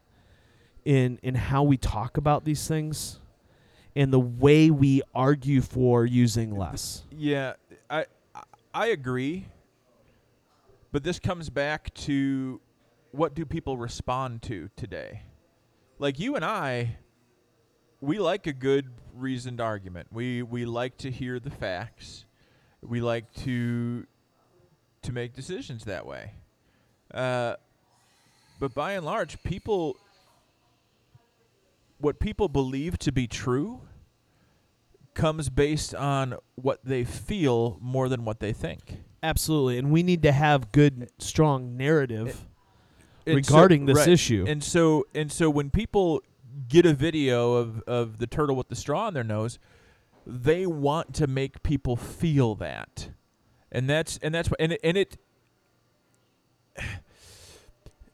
[0.84, 3.19] in in how we talk about these things
[3.95, 7.04] and the way we argue for using less.
[7.12, 7.54] Yeah,
[7.89, 8.06] I
[8.74, 9.47] I- agree.
[10.91, 12.60] But this comes back to
[13.12, 15.24] what do people respond to today?
[16.00, 16.97] Like you and I
[18.00, 20.08] we like a good reasoned argument.
[20.12, 22.26] We we like to hear the facts.
[22.82, 24.06] We like to
[25.04, 26.34] to make decisions that way.
[27.13, 27.56] Uh,
[28.60, 29.98] but by and large, people
[32.00, 33.82] what people believe to be true
[35.13, 38.98] comes based on what they feel more than what they think.
[39.22, 42.46] Absolutely, and we need to have good, strong narrative
[43.28, 44.08] And so- regarding this right.
[44.08, 44.46] issue.
[44.48, 46.24] And so and so when people
[46.67, 49.60] get a video of, of the turtle with the straw in their nose,
[50.32, 53.10] they want to make people feel that.
[53.72, 55.17] And that's and that's and it, and it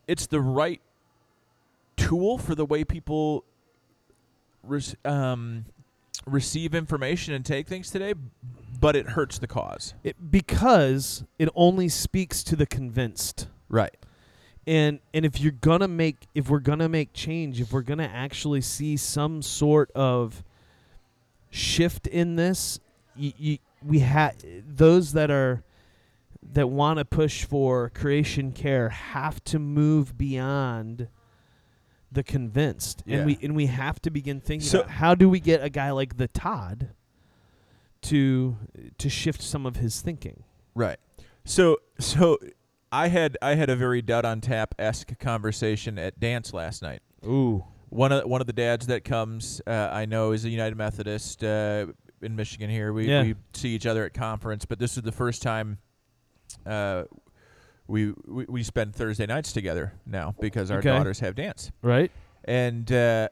[0.08, 0.82] it's the right
[1.96, 3.44] tool for the way people
[4.64, 5.66] res, um,
[6.26, 8.14] receive information and take things today,
[8.80, 9.94] but it hurts the cause.
[10.04, 13.48] It, because it only speaks to the convinced.
[13.70, 13.96] Right.
[14.66, 18.62] and and if you're gonna make if we're gonna make change if we're gonna actually
[18.62, 20.42] see some sort of
[21.58, 22.80] shift in this
[23.20, 24.36] y- y- we have
[24.68, 25.64] those that are
[26.54, 31.10] that want to push for creation care have to move beyond
[32.12, 33.18] the convinced Yeah.
[33.18, 35.70] and we and we have to begin thinking So- about how do we get a
[35.70, 36.90] guy like the Todd
[38.04, 38.58] to
[38.98, 40.44] to shift some of his thinking
[40.76, 41.00] Right.
[41.44, 42.38] So so
[42.92, 47.02] I had I had a very Doubt on Tap esque conversation at dance last night.
[47.26, 50.76] ooh One of one of the dads that comes, uh, I know, is a United
[50.76, 51.88] Methodist uh,
[52.22, 52.70] in Michigan.
[52.70, 53.22] Here, we Yeah.
[53.24, 55.78] we see each other at conference, but this is the first time
[56.66, 57.04] uh,
[57.88, 60.90] we, we we spend Thursday nights together now because our Okay.
[60.90, 62.12] daughters have dance right
[62.44, 63.30] and uh,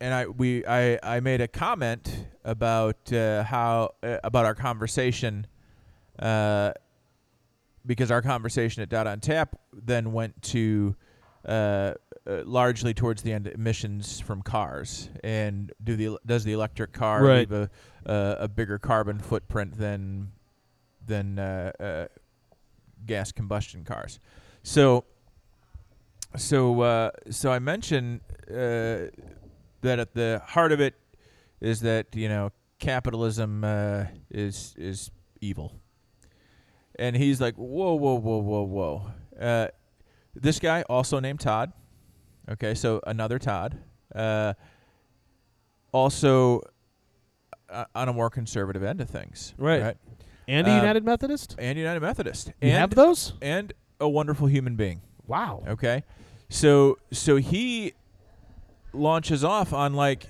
[0.00, 5.46] and I we I, I made a comment about uh, how uh, about our conversation
[6.18, 6.72] uh,
[7.84, 10.96] because our conversation at Doubt on Tap then went to
[12.26, 17.22] uh, largely towards the end emissions from cars and do the does the electric car
[17.24, 17.38] Right.
[17.50, 17.70] leave a
[18.10, 20.32] uh, a bigger carbon footprint than
[21.06, 22.06] than uh, uh,
[23.06, 24.18] gas combustion cars
[24.62, 25.04] so
[26.36, 29.10] so uh, so I mentioned uh,
[29.80, 30.94] that at the heart of it
[31.60, 35.10] is that you know capitalism uh, is is
[35.40, 35.72] evil,
[36.98, 39.10] and he's like, whoa, whoa, whoa, whoa, whoa.
[39.40, 39.68] Uh,
[40.34, 41.72] this guy also named Todd.
[42.48, 43.78] Okay, so another Todd.
[44.14, 44.54] Uh,
[45.92, 46.60] also
[47.68, 49.96] uh, on a more conservative end of things, Right.
[50.46, 54.46] and a Um, United Methodist And United Methodist, you and have those and a wonderful
[54.46, 55.00] human being.
[55.26, 56.04] wow Okay,
[56.48, 57.94] so so he
[58.92, 60.28] launches off on like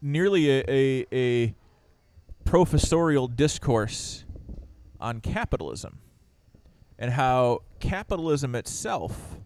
[0.00, 1.54] nearly a a, a
[2.44, 4.24] professorial discourse
[5.00, 5.98] on capitalism
[6.98, 9.36] and how capitalism itself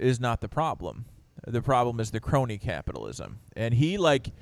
[0.00, 1.04] is not the problem.
[1.46, 4.32] The problem is the crony capitalism, and he like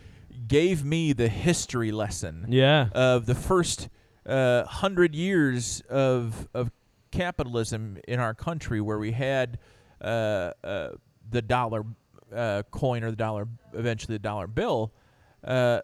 [0.46, 3.88] gave me the history lesson yeah of the first
[4.26, 6.70] uh, hundred years of of
[7.10, 9.58] capitalism in our country, where we had
[10.00, 10.90] uh, uh,
[11.30, 11.84] the dollar
[12.34, 14.92] uh, coin or the dollar, eventually the dollar bill.
[15.44, 15.80] Uh,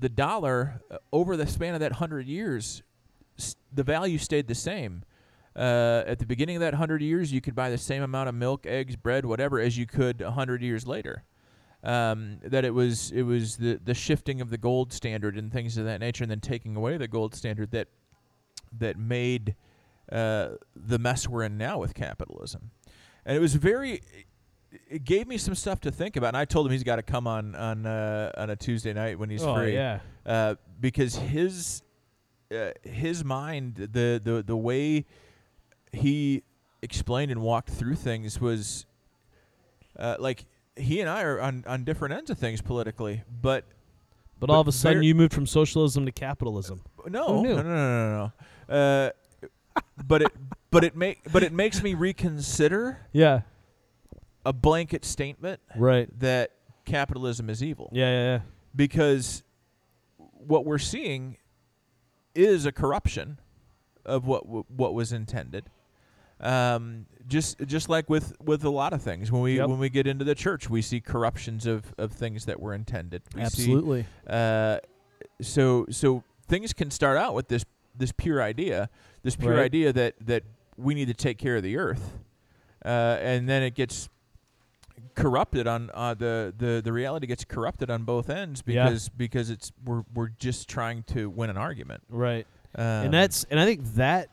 [0.00, 2.82] the dollar uh, over the span of that hundred years,
[3.38, 5.02] s- the value stayed the same.
[5.56, 8.34] Uh, at the beginning of that hundred years, you could buy the same amount of
[8.34, 11.24] milk, eggs, bread, whatever, as you could a hundred years later
[11.86, 15.78] um, that it was it was the the shifting of the gold standard and things
[15.78, 17.88] of that nature, and then taking away the gold standard that
[18.78, 19.54] that made
[20.10, 22.70] uh, the mess we're in now with capitalism.
[23.24, 24.02] And it was very.
[24.90, 27.02] It gave me some stuff to think about, and I told him he's got to
[27.02, 31.14] come on on uh, on a Tuesday night when he's oh free, yeah uh, because
[31.14, 31.82] his
[32.52, 35.06] uh, his mind, the the the way
[35.92, 36.42] he
[36.82, 38.86] explained and walked through things was
[39.98, 40.44] uh, like
[40.76, 43.64] he and I are on, on different ends of things politically, but
[44.38, 47.62] but all but of a sudden you moved from socialism to capitalism no, no, no,
[47.62, 48.32] no, no,
[48.68, 48.74] no.
[48.74, 49.10] Uh,
[50.06, 50.32] but it
[50.70, 53.40] but it make but it makes me reconsider yeah
[54.44, 56.50] a blanket statement right that
[56.84, 57.88] capitalism is evil.
[57.92, 58.40] yeah yeah yeah
[58.74, 59.42] because
[60.18, 61.38] what we're seeing
[62.34, 63.38] is a corruption
[64.04, 65.70] of what w- what was intended.
[66.40, 69.68] Um, just just like with, with a lot of things, when we Yep.
[69.68, 73.22] when we get into the church, we see corruptions of, of things that were intended.
[73.34, 74.78] We absolutely See, uh,
[75.40, 77.64] so so things can start out with this
[77.96, 78.90] this pure idea,
[79.22, 79.64] this pure Right.
[79.64, 80.42] idea that that
[80.76, 82.18] we need to take care of the earth,
[82.84, 82.88] uh,
[83.20, 84.08] and then it gets
[85.14, 88.84] corrupted on uh, the, the the reality gets corrupted on both ends Yeah.
[88.84, 92.02] because because it's we're we're just trying to win an argument.
[92.10, 94.28] right Um, and that's and I think that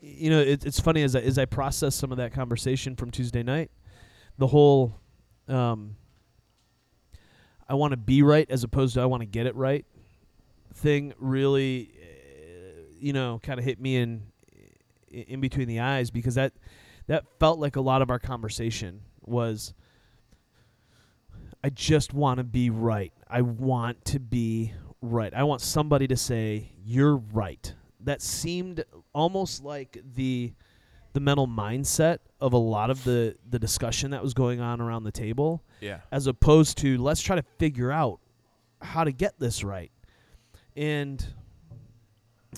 [0.00, 3.10] you know it, it's funny as I, as I process some of that conversation from
[3.10, 3.70] Tuesday night,
[4.38, 4.94] the whole
[5.48, 5.96] um,
[7.68, 9.84] I want to be right as opposed to I want to get it right
[10.74, 14.22] thing really uh, you know kind of hit me in
[15.10, 16.52] in between the eyes because that
[17.06, 19.74] that felt like a lot of our conversation was
[21.62, 23.12] I just want to be right.
[23.28, 25.34] I want to be right.
[25.34, 27.74] I want somebody to say you're right.
[28.00, 30.52] That seemed almost like the
[31.14, 35.04] the mental mindset of a lot of the the discussion that was going on around
[35.04, 36.00] the table Yeah.
[36.12, 38.20] as opposed to let's try to figure out
[38.80, 39.90] how to get this right.
[40.76, 41.24] And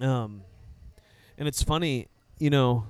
[0.03, 0.43] um
[1.39, 2.85] and it's funny, you know,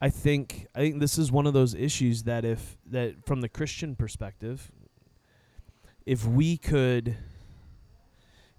[0.00, 3.48] I think I think this is one of those issues that if that from the
[3.48, 4.72] Christian perspective
[6.06, 7.16] if we could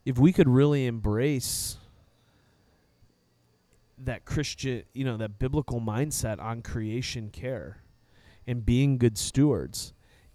[0.06, 1.78] if we could really embrace
[4.06, 7.84] that Christian, you know, that biblical mindset on creation care
[8.48, 9.94] and being good stewards,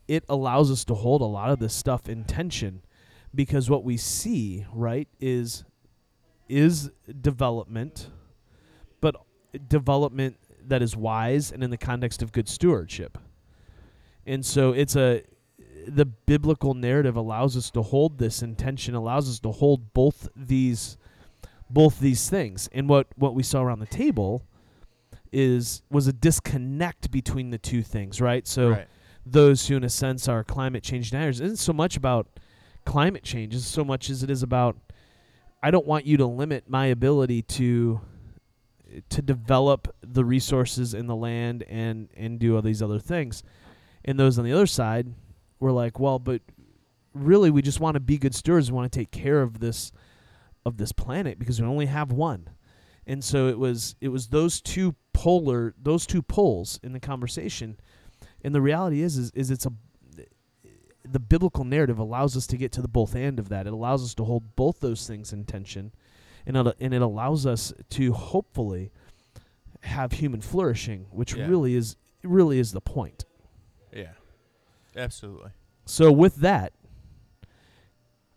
[0.09, 2.83] it allows us to hold a lot of this stuff in tension
[3.35, 5.65] because what we see, right, is
[6.49, 8.09] is development,
[9.01, 9.17] but
[9.69, 13.19] development that is wise and in the context of good stewardship.
[14.25, 15.23] And so it's a
[15.87, 20.97] the biblical narrative allows us to hold this intention, allows us to hold both these
[21.69, 22.69] both these things.
[22.73, 24.43] And what what we saw around the table
[25.33, 28.47] is was a disconnect between the two things, right?
[28.47, 28.89] So right.
[29.25, 32.29] those who in a sense are climate change deniers isn't so much about
[32.85, 34.77] climate change as so much as it is about
[35.63, 38.01] I don't want you to limit my ability to
[39.11, 43.43] to develop the resources in the land and and do all these other things.
[44.05, 45.13] And those on the other side
[45.59, 46.41] were like, well, but
[47.13, 49.91] really we just want to be good stewards, we want to take care of this
[50.67, 52.51] of this planet because we only have one.
[53.07, 57.79] And so it was it was those two polar those two poles in the conversation.
[58.43, 59.73] And the reality is is, is it's a
[61.09, 63.69] the biblical narrative allows us to get to the both end of that.
[63.69, 65.93] It allows us to hold both those things in tension,
[66.45, 68.91] and it, and it allows us to hopefully
[69.83, 71.47] have human flourishing, which Yeah.
[71.47, 73.25] really is really is the point.
[73.93, 74.15] Yeah.
[74.97, 75.51] Absolutely.
[75.85, 76.73] So with that,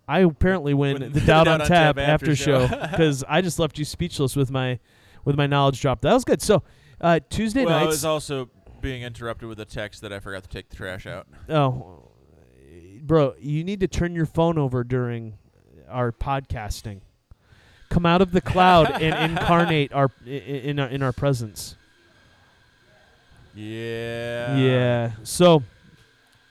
[0.10, 3.86] I apparently win the Doubt on on Tap after show because I just left you
[3.86, 4.80] speechless with my
[5.24, 6.02] with my knowledge drop.
[6.02, 6.42] That was good.
[6.42, 6.64] So
[7.00, 8.50] uh, Tuesday well, I was also
[8.82, 11.28] being interrupted with a text that I forgot to take the trash out.
[11.48, 12.10] Oh,
[13.04, 15.38] bro, you need to turn your phone over during
[15.88, 17.02] our podcasting.
[17.90, 21.76] Come out of the cloud and incarnate our in our in our presence.
[23.54, 24.58] Yeah.
[24.58, 25.12] Yeah.
[25.22, 25.62] So,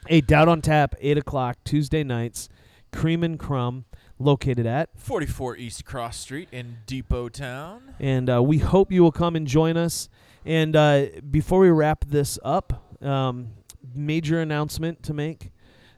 [0.07, 2.49] a doubt on tap, eight o'clock Tuesday nights,
[2.93, 3.85] Cream and Crumb,
[4.19, 7.95] located at, 44 East Cross Street in Depot Town.
[8.01, 10.09] and uh, we hope you will come and join us.
[10.45, 13.49] And uh, before we wrap this up, um,
[13.95, 15.51] major announcement to make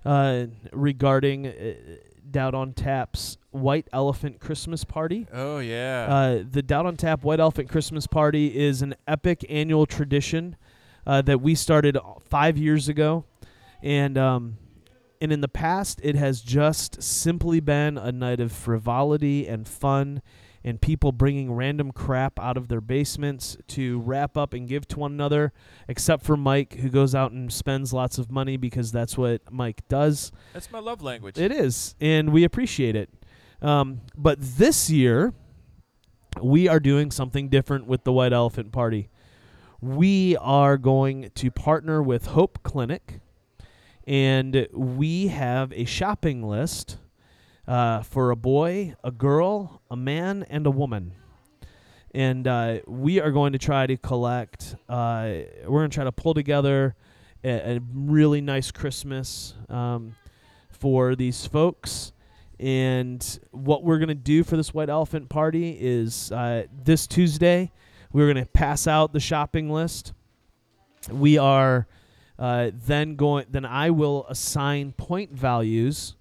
[0.04, 1.52] uh, regarding uh,
[2.30, 5.26] Doubt on Tap's White Elephant Christmas Party.
[5.32, 6.06] Oh yeah.
[6.08, 10.56] Uh, the Doubt on Tap White Elephant Christmas Party is an epic annual tradition
[11.06, 11.98] uh, that we started
[12.28, 13.24] five years ago,
[13.82, 14.58] and um,
[15.20, 20.22] and in the past it has just simply been a night of frivolity and fun,
[20.62, 24.98] and people bringing random crap out of their basements to wrap up and give to
[24.98, 25.52] one another.
[25.88, 29.86] Except for Mike, who goes out and spends lots of money because that's what Mike
[29.88, 30.32] does.
[30.52, 31.38] That's my love language.
[31.38, 33.10] It is, and we appreciate it.
[33.62, 35.34] Um, but this year,
[36.42, 39.08] we are doing something different with the White Elephant Party.
[39.80, 43.20] We are going to partner with Hope Clinic,
[44.10, 46.96] and we have a shopping list
[47.68, 51.12] uh, for a boy, a girl, a man, and a woman.
[52.12, 54.74] And uh, we are going to try to collect.
[54.88, 56.96] Uh, we're going to try to pull together
[57.44, 60.16] a, a really nice Christmas um,
[60.70, 62.10] for these folks.
[62.58, 67.70] And what we're going to do for this White Elephant Party is uh, this Tuesday,
[68.12, 70.14] we're going to pass out the shopping list.
[71.12, 71.86] We are
[72.40, 76.16] uh, then going, then I will assign point values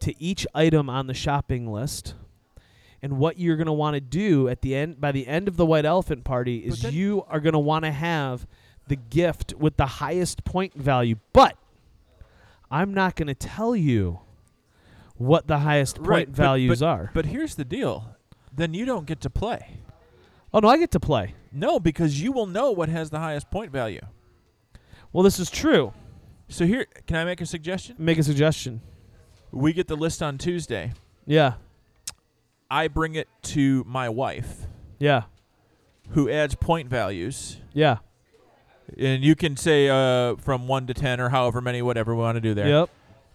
[0.00, 2.14] to each item on the shopping list.
[3.00, 5.56] And what you're going to want to do at the end, by the end of
[5.56, 8.46] the White Elephant Party, is you are going to want to have
[8.88, 11.16] the gift with the highest point value.
[11.32, 11.56] But
[12.70, 14.20] I'm not going to tell you
[15.16, 17.10] what the highest point Right, but- values but- are.
[17.14, 18.16] But here's the deal.
[18.54, 19.78] Then you don't get to play.
[20.52, 21.34] oh no, I get to play.
[21.52, 24.00] No, because you will know what has the highest point value.
[25.12, 25.92] Well, this is true.
[26.48, 27.96] So here, can I make a suggestion?
[27.98, 28.80] Make a suggestion.
[29.50, 30.92] We get the list on Tuesday.
[31.26, 31.54] Yeah,
[32.70, 34.66] I bring it to my wife,
[34.98, 35.24] yeah,
[36.10, 37.98] who adds point values, yeah.
[38.98, 42.36] and you can say uh, from one to ten or however many, whatever we want
[42.36, 42.68] to do there.
[42.68, 42.90] Yep.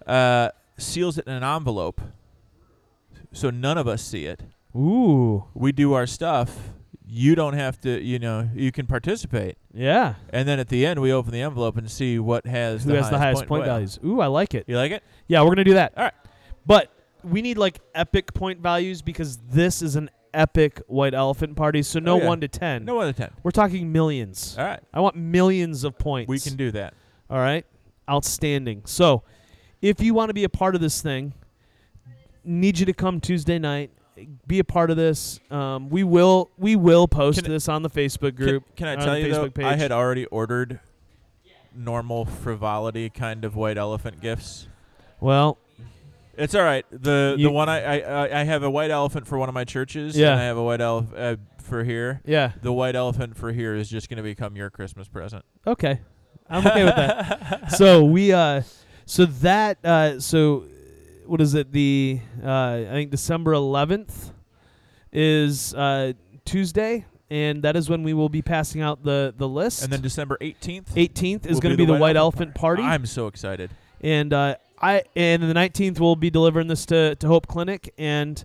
[0.06, 2.02] Uh, seals it in an envelope,
[3.32, 4.42] so none of us see it.
[4.76, 5.46] Ooh.
[5.54, 6.74] We do our stuff.
[7.10, 8.02] You don't have to.
[8.02, 9.58] You know, you can participate.
[9.74, 10.16] Yeah.
[10.30, 12.98] And then at the end, we open the envelope and see what has Who the
[12.98, 14.00] has the highest point values?
[14.06, 14.66] Ooh, I like it.
[14.68, 15.04] You like it?
[15.28, 15.94] Yeah, we're gonna do that.
[15.98, 16.14] All right.
[16.66, 16.92] But
[17.24, 21.82] we need like epic point values because this is an epic white elephant party.
[21.82, 22.28] So no Oh, yeah.
[22.28, 22.86] one to ten.
[22.86, 23.32] No 1 to ten.
[23.44, 24.56] We're talking millions.
[24.58, 26.30] All right, I want millions of points.
[26.30, 26.94] we can do that.
[27.30, 27.66] All right.
[28.10, 28.84] Outstanding.
[28.86, 29.24] So,
[29.82, 31.34] if you want to be a part of this thing,
[32.44, 33.92] need you to come Tuesday night.
[34.48, 35.40] Be a part of this.
[35.52, 38.64] Um, we will we will post Can- this on the Facebook group.
[38.76, 39.48] Can, I tell you though?
[39.50, 40.80] Facebook I had already ordered
[41.76, 44.68] normal frivolity kind of white elephant gifts.
[45.20, 45.58] Well,
[46.36, 46.86] It's all right.
[46.92, 49.64] The the one I, I I- I have a white elephant for one of my
[49.64, 50.18] churches.
[50.18, 50.32] Yeah.
[50.32, 52.22] And I have a white elephant uh, for here.
[52.26, 52.52] yeah.
[52.62, 55.44] The white elephant for here is just going to become your Christmas present.
[55.66, 56.00] Okay.
[56.50, 57.72] I'm okay with that.
[57.78, 58.62] so we uh
[59.06, 60.64] so that uh so
[61.28, 64.32] what is it the uh I think December 11th
[65.12, 66.14] is uh
[66.46, 69.84] Tuesday and that is when we will be passing out the the list.
[69.84, 73.28] And then December 18th 18th is going to be the, White Elephant Party, I'm so
[73.28, 73.70] excited.
[74.02, 78.44] and uh, I and the 19th we'll be delivering this to, to Hope Clinic, and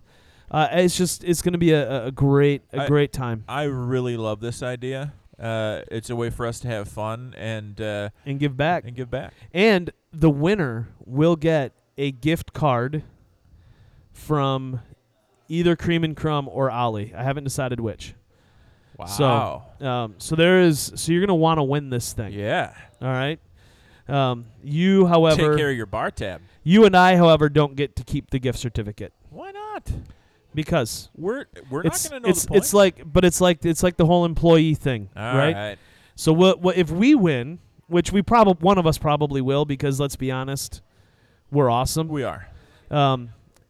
[0.51, 3.63] uh, it's just it's going to be a, a great a I- great time I
[3.63, 5.13] really love this idea.
[5.39, 8.83] Uh, it's a way for us to have fun and uh, and give back.
[8.85, 9.33] and give back.
[9.53, 13.03] And the winner will get a gift card
[14.11, 14.81] from
[15.47, 17.13] either Cream and Crumb or Ollie.
[17.15, 18.13] I haven't decided which.
[18.97, 19.65] Wow.
[19.81, 22.31] Um, so there is so you're going to want to win this thing.
[22.33, 22.73] yeah.
[23.01, 23.39] All right.
[24.07, 26.41] Um, you, however, Take care of your bar tab.
[26.63, 29.89] you and I, however, don't get to keep the gift certificate Why not?
[30.53, 32.65] because We're we're it's not going to know it's the points.
[32.67, 35.55] it's like but it's like it's like the whole employee thing, All right?
[35.55, 35.77] right.
[36.15, 39.99] So what, what if we win, which we probably one of us probably will because
[40.01, 40.81] let's be honest,
[41.53, 42.07] we're awesome.
[42.09, 42.47] We are.
[42.91, 43.29] Um,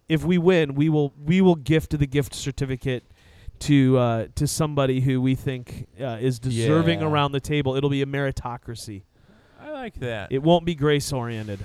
[0.10, 3.04] if we win, we will we will gift the gift certificate
[3.60, 7.08] to uh, to somebody who we think uh, is deserving Yeah.
[7.08, 7.76] around the table.
[7.76, 9.04] It'll be a meritocracy.
[9.62, 10.32] I like that.
[10.32, 11.60] It won't be grace oriented.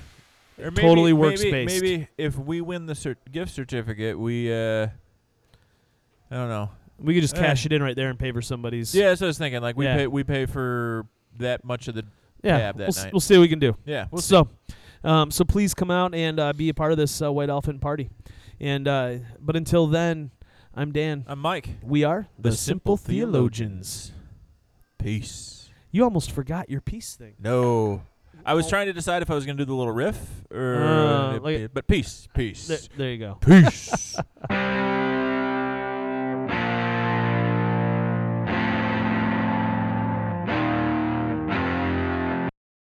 [0.61, 1.83] Or totally maybe, works-based.
[1.83, 4.89] Maybe if we win the cer- gift certificate, we uh,
[6.31, 6.71] I don't know.
[6.99, 7.41] We could just Eh.
[7.41, 8.93] cash it in right there and pay for somebody's.
[8.95, 9.61] Yeah, that's what I was thinking.
[9.63, 9.97] Like we Yeah.
[9.97, 11.07] pay we pay for
[11.39, 12.05] that much of the
[12.43, 12.59] yeah.
[12.59, 13.13] tab that we'll, s- night.
[13.13, 13.77] we'll see what we can do.
[13.85, 14.07] yeah.
[14.11, 14.41] We'll see.
[15.03, 17.51] So, um, so please come out and uh, be a part of this uh, White
[17.51, 18.11] Elephant party.
[18.61, 20.31] And uh, but until then,
[20.75, 21.25] I'm Dan.
[21.29, 21.69] I'm Mike.
[21.83, 24.13] We are The Simple Theologians.
[24.99, 25.69] Peace.
[25.91, 27.35] You almost forgot your peace thing.
[27.39, 28.03] No.
[28.45, 30.19] I was trying to decide if I was going to do the little riff
[30.51, 32.67] or Uh, like- but peace, peace.
[32.67, 33.35] There, there you go.
[33.41, 34.17] Peace.